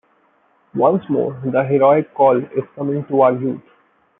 [0.73, 3.61] Once more the heroic call is coming to our youth.